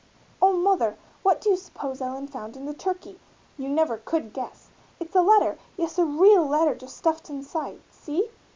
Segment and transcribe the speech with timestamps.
[0.41, 0.97] "Oh, mother!
[1.21, 3.19] what do you suppose Ellen found in the turkey?
[3.55, 4.71] You never could guess.
[4.99, 8.31] It's a letter yes, a real letter just stuffed inside see!"